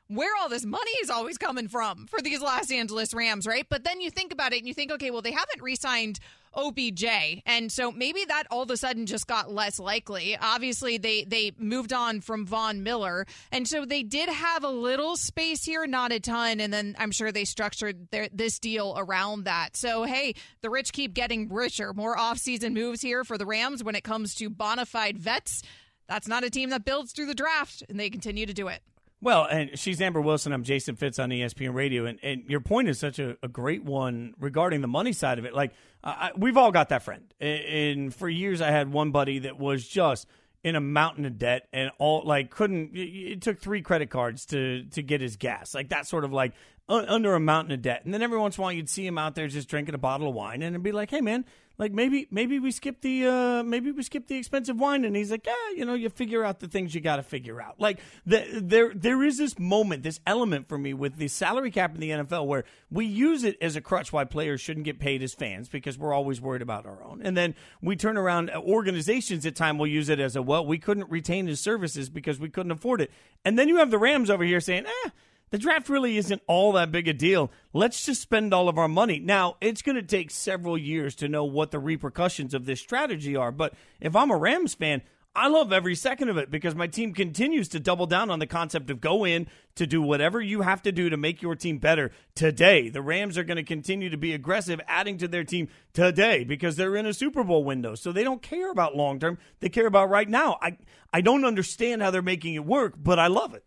[0.08, 3.66] where all this money is always coming from for these Los Angeles Rams, right?
[3.70, 6.20] But then you think about it and you think, okay, well, they haven't re signed
[6.56, 7.06] OBJ.
[7.46, 10.38] And so maybe that all of a sudden just got less likely.
[10.39, 13.26] Obviously, they, they moved on from Von Miller.
[13.52, 16.60] And so they did have a little space here, not a ton.
[16.60, 19.76] And then I'm sure they structured their, this deal around that.
[19.76, 21.94] So, hey, the rich keep getting richer.
[21.94, 25.63] More offseason moves here for the Rams when it comes to bona fide vets.
[26.08, 28.82] That's not a team that builds through the draft, and they continue to do it.
[29.24, 30.52] Well, and she's Amber Wilson.
[30.52, 33.86] I'm Jason Fitz on ESPN Radio, and, and your point is such a, a great
[33.86, 35.54] one regarding the money side of it.
[35.54, 35.72] Like
[36.04, 39.88] I, we've all got that friend, and for years I had one buddy that was
[39.88, 40.28] just
[40.62, 42.92] in a mountain of debt and all like couldn't.
[42.96, 46.52] It took three credit cards to to get his gas, like that sort of like
[46.89, 48.04] under a mountain of debt.
[48.06, 50.00] And then every once in a while you'd see him out there just drinking a
[50.00, 51.46] bottle of wine, and it'd be like, hey man,
[51.78, 55.06] like maybe maybe we skip the uh maybe we skip the expensive wine.
[55.06, 57.62] And he's like yeah you know you figure out the things you got to figure
[57.62, 57.80] out.
[57.80, 61.96] Like the, there there is this moment this element for me with the salary cap
[61.96, 65.24] in the NFL where we use it as a crutch why players shouldn't get paid
[65.24, 67.22] as fans because we're always worried about our own.
[67.24, 70.78] And then we turn around organizations at time will use it as a well we
[70.78, 73.10] couldn't retain his services because we couldn't afford it.
[73.43, 75.10] And then you have the Rams over here saying eh
[75.54, 77.52] the draft really isn't all that big a deal.
[77.74, 79.20] Let's just spend all of our money.
[79.20, 83.36] Now, it's going to take several years to know what the repercussions of this strategy
[83.36, 83.52] are.
[83.52, 85.04] But if I'm a Rams fan,
[85.36, 88.48] I love every second of it because my team continues to double down on the
[88.48, 91.78] concept of go in to do whatever you have to do to make your team
[91.78, 92.89] better today.
[92.89, 96.78] The Rams are going to continue to be aggressive, adding to their team today because
[96.78, 97.94] they're in a Super Bowl window.
[97.94, 99.38] So they don't care about long term.
[99.60, 100.58] They care about right now.
[100.63, 100.80] I,
[101.13, 103.63] I don't understand how they're making it work, but I love it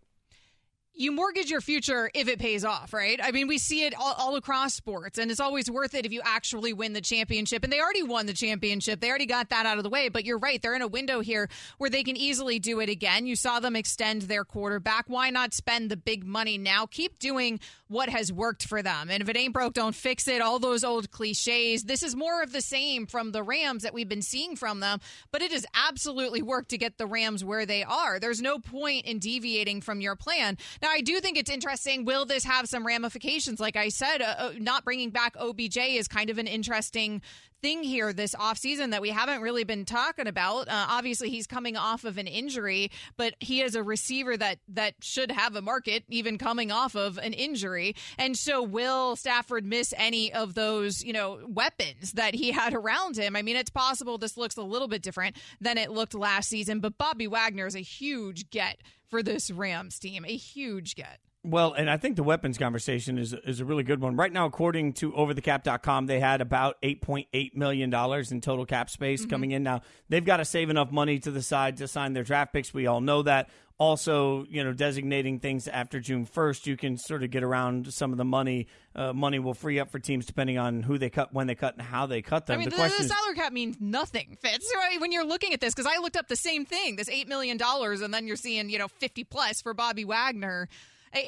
[0.98, 3.20] you mortgage your future if it pays off, right?
[3.22, 6.12] I mean, we see it all, all, across sports, and it's always worth it if
[6.12, 7.62] you actually win the championship.
[7.64, 10.09] And they already won the championship, they already got that out of the way.
[10.09, 13.26] But you're right, they're in a window here where they can easily do it again.
[13.26, 15.04] You saw them extend their quarterback.
[15.09, 16.87] Why not spend the big money now?
[16.87, 19.11] Keep doing what has worked for them.
[19.11, 20.40] And if it ain't broke, don't fix it.
[20.40, 21.85] All those old cliches.
[21.85, 25.00] This is more of the same from the Rams that we've been seeing from them,
[25.30, 28.18] but it has absolutely worked to get the Rams where they are.
[28.18, 30.56] There's no point in deviating from your plan.
[30.82, 32.05] Now, I do think it's interesting.
[32.05, 33.61] Will this have some ramifications?
[33.61, 37.22] Like I said, uh, not bringing back OBJ is kind of an interesting
[37.62, 40.68] thing here this offseason that we haven't really been talking about.
[40.68, 44.94] Uh, obviously, he's coming off of an injury, but he is a receiver that that
[45.01, 47.94] should have a market, even coming off of an injury.
[48.18, 53.16] And so, will Stafford miss any of those, you know, weapons that he had around
[53.16, 53.37] him?
[53.37, 56.81] I mean, it's possible this looks a little bit different than it looked last season,
[56.81, 61.21] but Bobby Wagner is a huge get for this Rams team, a huge get.
[61.47, 64.16] Well, and I think the weapons conversation is is a really good one.
[64.16, 69.31] Right now, according to overthecap.com, they had about $8.8 million in total cap space mm-hmm.
[69.31, 69.62] coming in.
[69.62, 72.75] Now, they've got to save enough money to the side to sign their draft picks.
[72.75, 73.49] We all know that.
[73.78, 78.10] Also, you know, designating things after June 1st, you can sort of get around some
[78.10, 78.68] of the money.
[78.94, 81.74] Uh, money will free up for teams depending on who they cut, when they cut,
[81.74, 82.54] and how they cut them.
[82.54, 84.72] I mean, the, the, the salary cap means nothing, Fitz.
[84.74, 84.98] Right?
[84.98, 87.58] When you're looking at this, because I looked up the same thing, this $8 million,
[87.60, 90.68] and then you're seeing, you know, 50 plus for Bobby Wagner.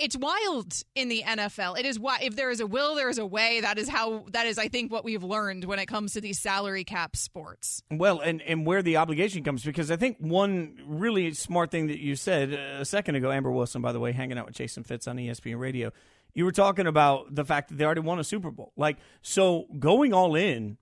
[0.01, 1.79] It's wild in the NFL.
[1.79, 3.61] It is why if there is a will, there is a way.
[3.61, 4.59] That is how that is.
[4.59, 7.83] I think what we've learned when it comes to these salary cap sports.
[7.91, 11.99] Well, and and where the obligation comes because I think one really smart thing that
[11.99, 14.85] you said uh, a second ago, Amber Wilson, by the way, hanging out with Jason
[14.85, 15.93] Fitz on ESPN Radio.
[16.35, 18.73] You were talking about the fact that they already won a Super Bowl.
[18.77, 20.79] Like so, going all in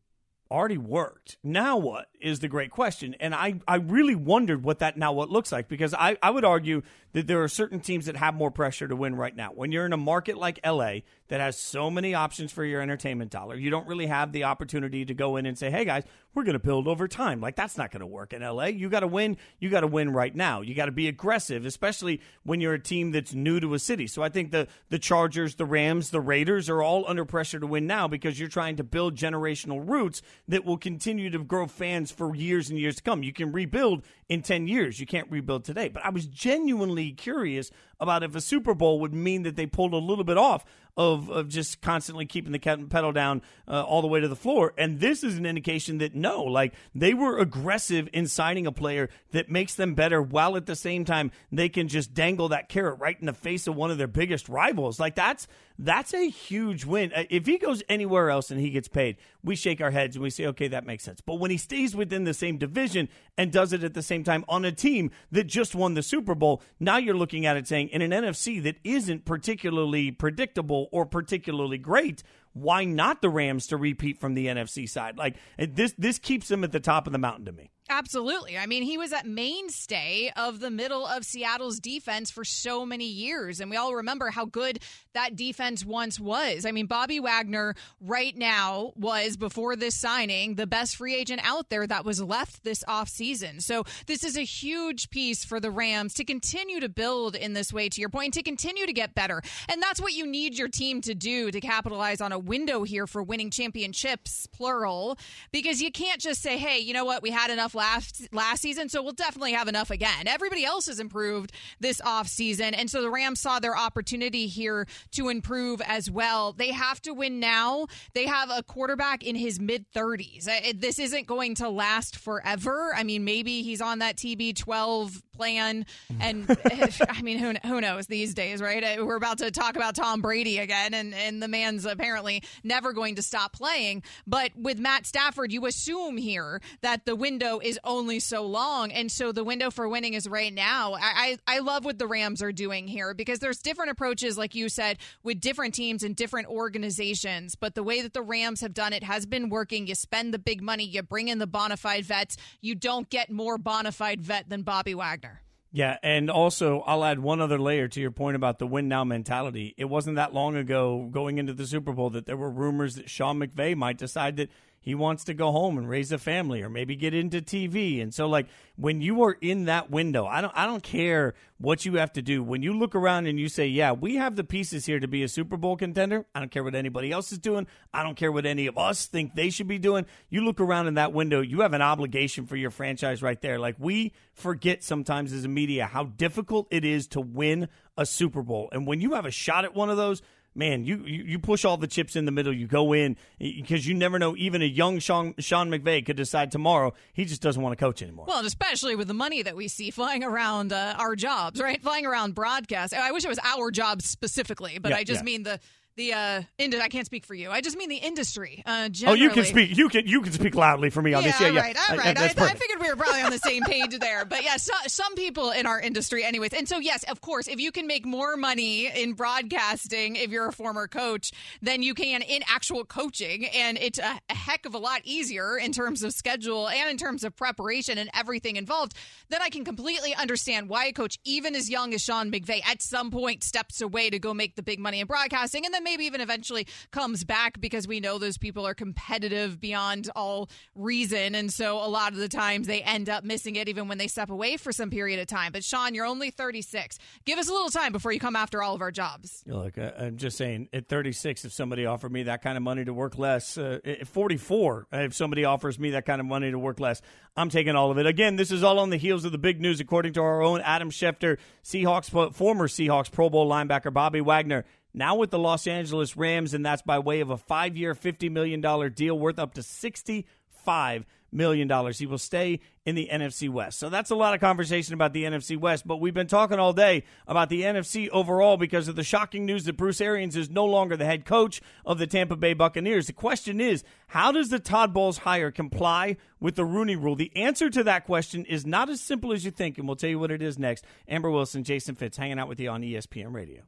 [0.51, 1.39] already worked.
[1.43, 3.15] Now what is the great question?
[3.21, 6.45] And I, I really wondered what that now what looks like because I, I would
[6.45, 6.83] argue
[7.13, 9.51] that there are certain teams that have more pressure to win right now.
[9.55, 13.31] When you're in a market like LA that has so many options for your entertainment
[13.31, 16.05] dollar, you don't really have the opportunity to go in and say, hey guys,
[16.37, 17.41] we're going to build over time.
[17.41, 18.67] Like that's not going to work in LA.
[18.67, 19.39] You got to win.
[19.59, 20.61] You got to win right now.
[20.61, 24.07] You got to be aggressive, especially when you're a team that's new to a city.
[24.07, 27.67] So I think the, the Chargers, the Rams, the Raiders are all under pressure to
[27.67, 32.13] win now because you're trying to build generational roots that will continue to grow fans
[32.13, 33.23] for years and years to come.
[33.23, 34.99] You can rebuild in 10 years.
[34.99, 35.89] You can't rebuild today.
[35.89, 39.93] But I was genuinely curious about if a Super Bowl would mean that they pulled
[39.93, 40.65] a little bit off
[40.97, 44.73] of, of just constantly keeping the pedal down uh, all the way to the floor.
[44.79, 49.11] And this is an indication that no, like they were aggressive in signing a player
[49.33, 52.99] that makes them better while at the same time they can just dangle that carrot
[52.99, 54.99] right in the face of one of their biggest rivals.
[54.99, 55.47] Like that's
[55.79, 57.13] that's a huge win.
[57.15, 60.23] Uh, if he goes anywhere else and he gets paid, we shake our heads and
[60.23, 61.21] we say, okay, that makes sense.
[61.21, 64.45] But when he stays within the same division and does it at the same time
[64.49, 67.89] on a team that just won the Super Bowl, now you're looking at it saying,
[67.89, 73.77] in an NFC that isn't particularly predictable or particularly great, why not the Rams to
[73.77, 75.17] repeat from the NFC side?
[75.17, 77.71] Like this this keeps them at the top of the mountain to me.
[77.89, 78.59] Absolutely.
[78.59, 83.07] I mean, he was at mainstay of the middle of Seattle's defense for so many
[83.07, 83.61] years.
[83.61, 84.81] And we all remember how good
[85.15, 86.67] that defense once was.
[86.67, 91.71] I mean, Bobby Wagner right now was, before this signing, the best free agent out
[91.71, 93.63] there that was left this offseason.
[93.63, 97.73] So this is a huge piece for the Rams to continue to build in this
[97.73, 99.43] way, to your point, to continue to get better.
[99.69, 103.07] And that's what you need your team to do to capitalize on a window here
[103.07, 105.17] for winning championships, plural,
[105.53, 108.89] because you can't just say, hey, you know what, we had enough last last season,
[108.89, 110.27] so we'll definitely have enough again.
[110.27, 115.29] Everybody else has improved this offseason, and so the Rams saw their opportunity here to
[115.29, 116.53] improve as well.
[116.53, 117.87] They have to win now.
[118.15, 120.49] They have a quarterback in his mid 30s.
[120.49, 122.93] Uh, this isn't going to last forever.
[122.97, 125.87] I mean, maybe he's on that TB12 plan,
[126.21, 126.47] and
[127.09, 128.83] I mean, who who knows these days, right?
[128.83, 132.93] Uh, we're about to talk about Tom Brady again, and and the man's apparently never
[132.93, 134.03] going to stop playing.
[134.27, 138.93] But with Matt Stafford, you assume here that the window is only so long.
[138.93, 140.95] And so the window for winning is right now.
[140.95, 144.55] I, I, I love what the Rams are doing here because there's different approaches, like
[144.55, 147.57] you said, with different teams and different organizations.
[147.57, 149.87] But the way that the Rams have done it has been working.
[149.87, 152.37] You spend the big money, you bring in the bona fide vets.
[152.61, 155.43] You don't get more bona fide vet than Bobby Wagner.
[155.73, 159.05] Yeah, and also I'll add one other layer to your point about the win now
[159.05, 159.75] mentality.
[159.77, 163.11] It wasn't that long ago going into the Super Bowl that there were rumors that
[163.11, 164.49] Sean McVay might decide that
[164.87, 168.01] he wants to go home and raise a family or maybe get into TV.
[168.01, 168.47] And so like
[168.77, 172.23] when you are in that window, I don't I don't care what you have to
[172.23, 172.41] do.
[172.41, 175.25] When you look around and you say, "Yeah, we have the pieces here to be
[175.25, 177.67] a Super Bowl contender." I don't care what anybody else is doing.
[177.93, 180.07] I don't care what any of us think they should be doing.
[180.31, 183.59] You look around in that window, you have an obligation for your franchise right there.
[183.59, 188.43] Like we forget sometimes as a media how difficult it is to win a Super
[188.43, 188.69] Bowl.
[188.71, 190.23] And when you have a shot at one of those,
[190.57, 192.53] man, you, you push all the chips in the middle.
[192.53, 194.37] You go in because you never know.
[194.37, 198.03] Even a young Sean, Sean McVay could decide tomorrow he just doesn't want to coach
[198.03, 198.27] anymore.
[198.27, 201.81] Well, especially with the money that we see flying around uh, our jobs, right?
[201.83, 202.95] Flying around broadcast.
[202.95, 205.25] I wish it was our jobs specifically, but yeah, I just yeah.
[205.25, 205.61] mean the
[205.97, 207.51] the uh ind- I can't speak for you.
[207.51, 208.63] I just mean the industry.
[208.65, 209.77] Uh, Oh, you can speak.
[209.77, 211.41] You can you can speak loudly for me on yeah, this.
[211.41, 211.61] Yeah, all yeah.
[211.61, 212.19] right, all right.
[212.19, 214.25] I, I figured we were probably on the same page there.
[214.25, 216.53] But yeah, so, some people in our industry, anyways.
[216.53, 220.49] And so, yes, of course, if you can make more money in broadcasting if you're
[220.49, 221.33] a former coach
[221.63, 225.57] then you can in actual coaching, and it's a, a heck of a lot easier
[225.57, 228.95] in terms of schedule and in terms of preparation and everything involved,
[229.29, 232.83] then I can completely understand why a coach, even as young as Sean McVay, at
[232.83, 236.05] some point steps away to go make the big money in broadcasting, and then maybe
[236.05, 241.37] even eventually comes back because we know those people are competitive beyond all reason.
[241.37, 244.09] And so a lot of the times they end up missing it even when they
[244.09, 245.53] step away for some period of time.
[245.53, 246.99] But Sean, you're only 36.
[247.25, 249.45] Give us a little time before you come after all of our jobs.
[249.47, 252.93] Look, I'm just saying, at 36, if somebody offered me that kind of money to
[252.93, 256.81] work less, uh, at 44, if somebody offers me that kind of money to work
[256.81, 257.01] less,
[257.37, 258.07] I'm taking all of it.
[258.07, 260.61] Again, this is all on the heels of the big news, according to our own
[260.63, 264.65] Adam Schefter, Seahawks, former Seahawks Pro Bowl linebacker Bobby Wagner,
[264.97, 268.31] now with the Los Angeles Rams, and that's by way of a five year, $50
[268.31, 268.61] million
[268.93, 271.93] deal worth up to $65 million.
[271.93, 273.79] He will stay in the NFC West.
[273.79, 276.73] So that's a lot of conversation about the NFC West, but we've been talking all
[276.73, 280.65] day about the NFC overall because of the shocking news that Bruce Arians is no
[280.65, 283.07] longer the head coach of the Tampa Bay Buccaneers.
[283.07, 287.17] The question is, how does the Todd Bowles hire comply with the Rooney rule?
[287.17, 290.11] The answer to that question is not as simple as you think, and we'll tell
[290.11, 290.85] you what it is next.
[291.07, 293.63] Amber Wilson, Jason Fitz, hanging out with you on ESPN Radio.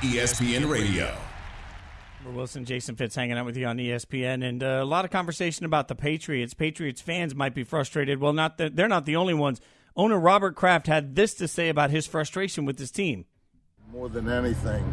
[0.00, 1.14] ESPN Radio.
[2.20, 5.10] Amber Wilson, Jason Fitz hanging out with you on ESPN, and uh, a lot of
[5.10, 6.54] conversation about the Patriots.
[6.54, 8.18] Patriots fans might be frustrated.
[8.18, 9.60] Well, not the, they're not the only ones.
[9.96, 13.26] Owner Robert Kraft had this to say about his frustration with his team.
[13.92, 14.90] More than anything,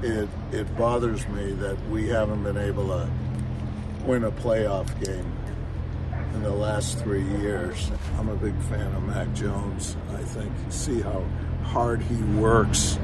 [0.00, 3.10] it it bothers me that we haven't been able to
[4.04, 5.32] win a playoff game
[6.34, 7.90] in the last three years.
[8.16, 9.96] I'm a big fan of Mac Jones.
[10.10, 11.24] I think see how
[11.64, 12.98] hard he works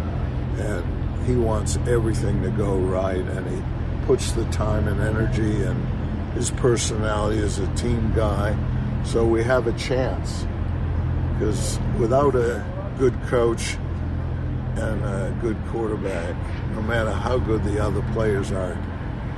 [0.60, 6.32] and he wants everything to go right and he puts the time and energy and
[6.34, 8.56] his personality as a team guy.
[9.04, 10.46] So we have a chance
[11.34, 12.64] because without a
[12.98, 13.76] good coach
[14.76, 16.36] and a good quarterback
[16.74, 18.76] no matter how good the other players are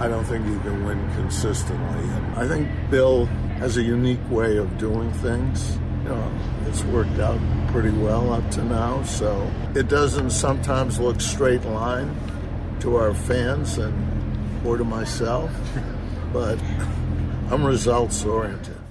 [0.03, 2.09] I don't think you can win consistently.
[2.09, 3.27] And I think Bill
[3.61, 6.33] has a unique way of doing things you
[6.67, 7.39] it's worked out
[7.69, 9.03] pretty well up to now.
[9.05, 12.15] So it doesn't sometimes look straight line
[12.81, 15.51] to our fans and or to myself,
[16.33, 16.59] but
[17.51, 18.82] I'm results oriented.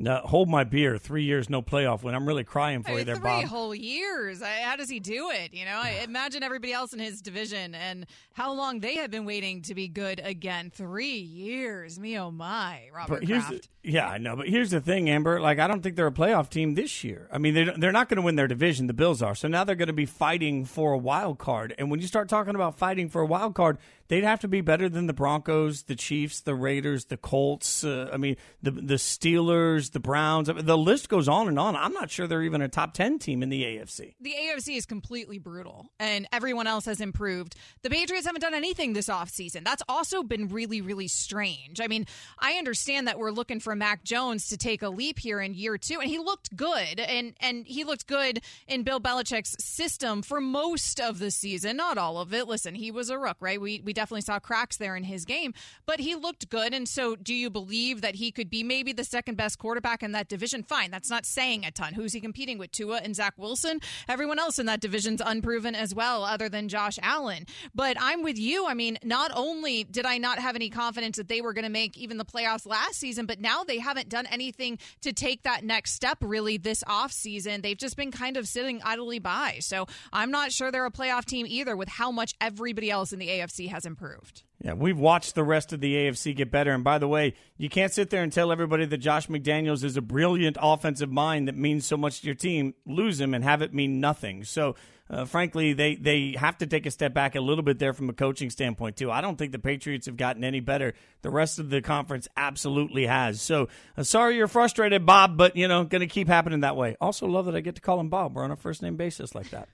[0.00, 0.96] Now, hold my beer.
[0.96, 2.14] Three years, no playoff win.
[2.14, 3.44] I'm really crying for I you there, three Bob.
[3.46, 4.42] whole years.
[4.42, 5.52] I, how does he do it?
[5.52, 9.24] You know, I imagine everybody else in his division and how long they have been
[9.24, 10.70] waiting to be good again.
[10.72, 11.98] Three years.
[11.98, 13.50] Me oh my, Robert Kraft.
[13.50, 14.36] the, yeah, I know.
[14.36, 15.40] But here's the thing, Amber.
[15.40, 17.28] Like, I don't think they're a playoff team this year.
[17.32, 18.86] I mean, they, they're not going to win their division.
[18.86, 19.34] The Bills are.
[19.34, 21.74] So now they're going to be fighting for a wild card.
[21.76, 23.78] And when you start talking about fighting for a wild card,
[24.08, 27.84] they'd have to be better than the Broncos, the Chiefs, the Raiders, the Colts.
[27.84, 30.48] Uh, I mean, the the Steelers, the Browns.
[30.48, 31.76] I mean, the list goes on and on.
[31.76, 34.14] I'm not sure they're even a top ten team in the AFC.
[34.20, 37.54] the AFC is completely brutal and everyone else has improved.
[37.82, 39.64] The Patriots haven't done anything this offseason.
[39.64, 41.80] That's also been really, really strange.
[41.80, 42.06] I mean,
[42.38, 45.78] I understand that we're looking for Mac Jones to take a leap here in year
[45.78, 47.00] two, and he looked good.
[47.00, 51.98] And, and he looked good in Bill Belichick's system for most of the season, not
[51.98, 52.46] all of it.
[52.48, 53.60] Listen, he was a rook, right?
[53.60, 55.52] We, we definitely saw cracks there in his game,
[55.84, 56.72] but he looked good.
[56.72, 60.12] And so, do you believe that he could be maybe the second best quarterback in
[60.12, 60.62] that division?
[60.62, 60.92] Fine.
[60.92, 61.94] That's not saying a ton.
[61.94, 62.70] Who's he competing with?
[62.70, 63.80] Tua and Zach Wilson?
[64.08, 67.44] Everyone else in that division's unproven as well, other than Josh Allen.
[67.74, 68.66] But I'm with you.
[68.68, 71.70] I mean, not only did I not have any confidence that they were going to
[71.70, 75.64] make even the playoffs last season, but now they haven't done anything to take that
[75.64, 77.62] next step really this offseason.
[77.62, 79.56] They've just been kind of sitting idly by.
[79.60, 83.18] So I'm not sure they're a playoff team either with how much everybody else in
[83.18, 84.44] the AFC has improved.
[84.64, 86.70] Yeah, we've watched the rest of the AFC get better.
[86.70, 89.96] And by the way, you can't sit there and tell everybody that Josh McDaniels is
[89.96, 93.62] a brilliant offensive mind that means so much to your team, lose him and have
[93.62, 94.44] it mean nothing.
[94.44, 94.76] So,
[95.10, 98.10] uh, frankly, they, they have to take a step back a little bit there from
[98.10, 99.10] a coaching standpoint, too.
[99.10, 100.94] I don't think the Patriots have gotten any better.
[101.22, 103.40] The rest of the conference absolutely has.
[103.40, 106.96] So, uh, sorry you're frustrated, Bob, but, you know, going to keep happening that way.
[107.00, 108.36] Also, love that I get to call him Bob.
[108.36, 109.68] We're on a first name basis like that.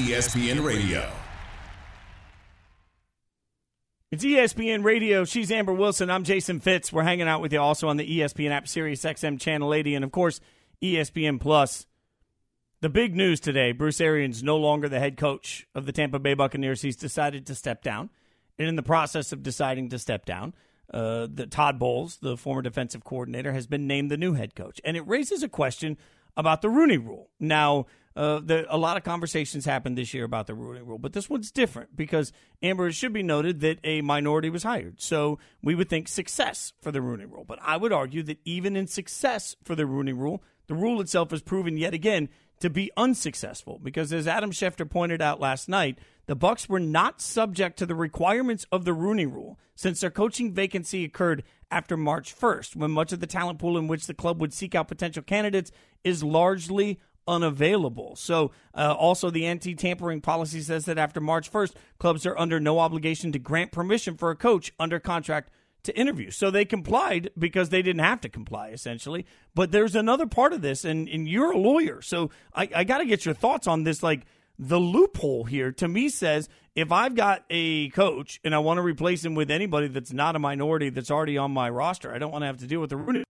[0.00, 1.12] ESPN Radio.
[4.10, 5.26] It's ESPN Radio.
[5.26, 6.08] She's Amber Wilson.
[6.08, 6.90] I'm Jason Fitz.
[6.90, 10.04] We're hanging out with you also on the ESPN app, Sirius XM Channel 80, and
[10.06, 10.40] of course,
[10.82, 11.86] ESPN Plus.
[12.80, 16.32] The big news today Bruce Arians no longer the head coach of the Tampa Bay
[16.32, 16.80] Buccaneers.
[16.80, 18.08] He's decided to step down.
[18.58, 20.54] And in the process of deciding to step down,
[20.94, 24.80] uh, the Todd Bowles, the former defensive coordinator, has been named the new head coach.
[24.82, 25.98] And it raises a question
[26.36, 27.30] about the Rooney rule.
[27.38, 31.30] Now, uh, a lot of conversations happened this year about the Rooney rule, but this
[31.30, 35.00] one's different because, Amber, it should be noted that a minority was hired.
[35.00, 37.44] So we would think success for the Rooney rule.
[37.44, 41.30] But I would argue that even in success for the Rooney rule, the rule itself
[41.30, 42.28] has proven yet again
[42.60, 45.98] to be unsuccessful because as Adam Schefter pointed out last night,
[46.30, 50.52] the Bucs were not subject to the requirements of the Rooney rule since their coaching
[50.52, 54.40] vacancy occurred after March 1st, when much of the talent pool in which the club
[54.40, 55.72] would seek out potential candidates
[56.04, 58.14] is largely unavailable.
[58.14, 62.60] So, uh, also, the anti tampering policy says that after March 1st, clubs are under
[62.60, 65.50] no obligation to grant permission for a coach under contract
[65.82, 66.30] to interview.
[66.30, 69.26] So they complied because they didn't have to comply, essentially.
[69.56, 72.02] But there's another part of this, and, and you're a lawyer.
[72.02, 74.00] So I, I got to get your thoughts on this.
[74.00, 74.26] Like,
[74.60, 75.72] the loophole here.
[75.72, 79.50] To me says if I've got a coach and I want to replace him with
[79.50, 82.58] anybody that's not a minority that's already on my roster, I don't want to have
[82.58, 83.24] to deal with the Rooney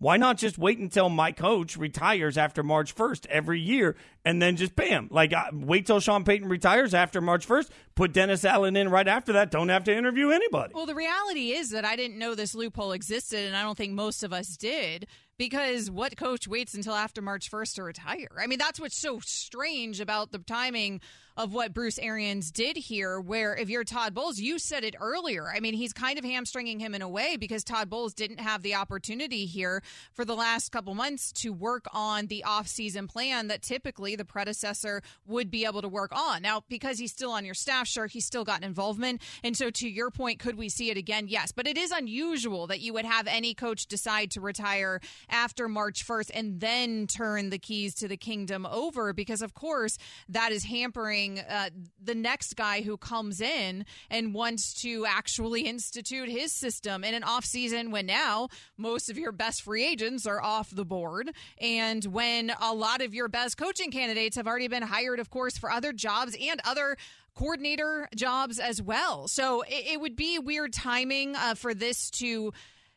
[0.00, 4.56] why not just wait until my coach retires after March 1st every year and then
[4.56, 8.88] just bam, like wait till Sean Payton retires after March 1st, put Dennis Allen in
[8.88, 10.72] right after that, don't have to interview anybody.
[10.74, 13.92] Well, the reality is that I didn't know this loophole existed and I don't think
[13.92, 15.06] most of us did
[15.40, 18.28] because what coach waits until after March 1st to retire?
[18.38, 21.00] I mean, that's what's so strange about the timing
[21.40, 25.48] of what Bruce Arians did here, where if you're Todd Bowles, you said it earlier.
[25.48, 28.62] I mean, he's kind of hamstringing him in a way because Todd Bowles didn't have
[28.62, 29.82] the opportunity here
[30.12, 35.02] for the last couple months to work on the offseason plan that typically the predecessor
[35.26, 36.42] would be able to work on.
[36.42, 39.22] Now, because he's still on your staff, sure, he's still got involvement.
[39.42, 41.26] And so, to your point, could we see it again?
[41.26, 41.52] Yes.
[41.52, 46.06] But it is unusual that you would have any coach decide to retire after March
[46.06, 49.96] 1st and then turn the keys to the kingdom over because, of course,
[50.28, 51.70] that is hampering uh,
[52.02, 57.24] the next guy who comes in and wants to actually institute his system in an
[57.24, 62.04] off season when now most of your best free agents are off the board and
[62.06, 65.70] when a lot of your best coaching candidates have already been hired, of course, for
[65.70, 66.96] other jobs and other
[67.34, 69.28] coordinator jobs as well.
[69.28, 72.52] So it, it would be weird timing uh, for this to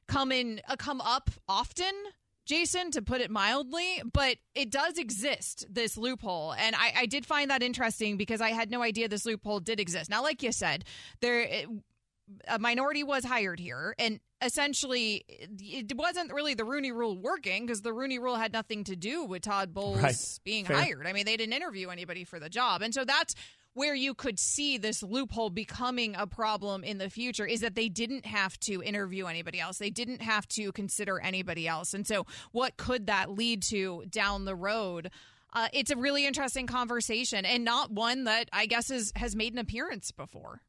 [0.08, 1.94] come in uh, come up often
[2.46, 6.54] Jason, to put it mildly, but it does exist, this loophole.
[6.54, 9.80] And I, I, did find that interesting because I had no idea this loophole did
[9.80, 10.10] exist.
[10.10, 10.84] Now, like you said,
[11.22, 11.48] there
[12.48, 17.82] a minority was hired here, and essentially it wasn't really the Rooney rule working because
[17.82, 20.40] the Rooney rule had nothing to do with Todd Bowles right.
[20.44, 20.78] being Fair.
[20.78, 21.08] hired.
[21.08, 22.82] I mean, they didn't interview anybody for the job.
[22.82, 23.36] And so that's
[23.74, 27.90] where you could see this loophole becoming a problem in the future is that they
[27.90, 29.78] didn't have to interview anybody else.
[29.78, 31.94] They didn't have to consider anybody else.
[31.94, 35.10] And so, what could that lead to down the road?
[35.54, 39.54] Uh, it's a really interesting conversation and not one that I guess is, has made
[39.54, 40.62] an appearance before.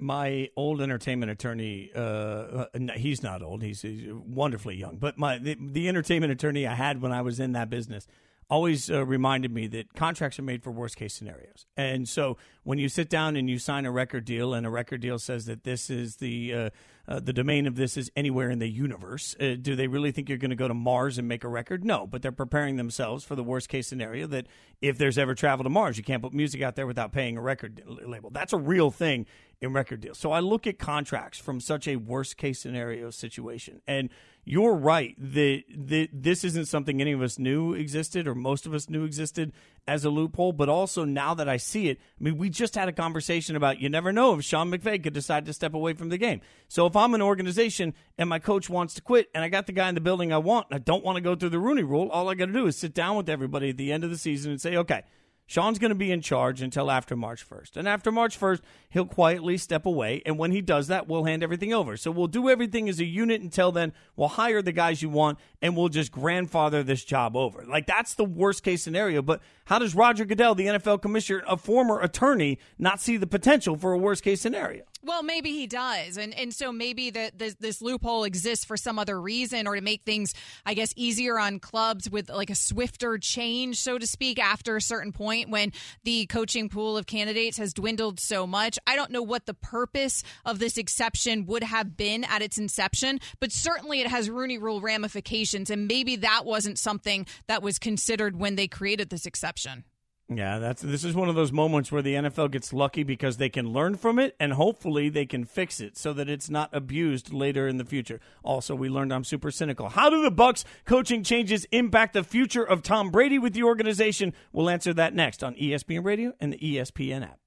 [0.00, 5.56] My old entertainment attorney, uh, he's not old, he's, he's, wonderfully young, but my the,
[5.60, 8.06] the entertainment attorney I had when I was in that business
[8.50, 11.66] always uh, reminded me that contracts are made for worst case scenarios.
[11.76, 15.00] And so when you sit down and you sign a record deal, and a record
[15.00, 16.70] deal says that this is the uh,
[17.08, 20.28] uh, the domain of this is anywhere in the universe, uh, do they really think
[20.28, 21.82] you're going to go to Mars and make a record?
[21.82, 24.46] No, but they're preparing themselves for the worst case scenario that
[24.82, 27.40] if there's ever travel to Mars, you can't put music out there without paying a
[27.40, 28.28] record label.
[28.28, 29.24] That's a real thing
[29.60, 30.18] in record deals.
[30.18, 34.08] So I look at contracts from such a worst case scenario situation, and
[34.44, 38.72] you're right that, that this isn't something any of us knew existed or most of
[38.72, 39.52] us knew existed
[39.86, 40.52] as a loophole.
[40.52, 43.78] But also now that I see it, I mean, we just had a conversation about
[43.78, 46.40] you never know if Sean McVay could decide to step away from the game.
[46.68, 49.72] So if I'm an organization and my coach wants to quit and I got the
[49.72, 51.82] guy in the building I want, and I don't want to go through the Rooney
[51.82, 54.08] rule, all I got to do is sit down with everybody at the end of
[54.08, 55.02] the season and say, okay,
[55.48, 57.78] Sean's going to be in charge until after March 1st.
[57.78, 60.22] And after March 1st, he'll quietly step away.
[60.26, 61.96] And when he does that, we'll hand everything over.
[61.96, 63.94] So we'll do everything as a unit until then.
[64.14, 67.64] We'll hire the guys you want and we'll just grandfather this job over.
[67.66, 69.22] Like, that's the worst case scenario.
[69.22, 73.74] But how does Roger Goodell, the NFL commissioner, a former attorney, not see the potential
[73.74, 74.84] for a worst case scenario?
[75.00, 78.98] Well, maybe he does, and and so maybe the, the, this loophole exists for some
[78.98, 80.34] other reason, or to make things,
[80.66, 84.82] I guess, easier on clubs with like a swifter change, so to speak, after a
[84.82, 85.72] certain point when
[86.02, 88.76] the coaching pool of candidates has dwindled so much.
[88.88, 93.20] I don't know what the purpose of this exception would have been at its inception,
[93.38, 98.38] but certainly it has Rooney Rule ramifications, and maybe that wasn't something that was considered
[98.38, 99.84] when they created this exception.
[100.30, 103.48] Yeah, that's this is one of those moments where the NFL gets lucky because they
[103.48, 107.32] can learn from it and hopefully they can fix it so that it's not abused
[107.32, 108.20] later in the future.
[108.42, 109.88] Also, we learned I'm super cynical.
[109.88, 114.34] How do the Bucs coaching changes impact the future of Tom Brady with the organization?
[114.52, 117.37] We'll answer that next on ESPN Radio and the ESPN app.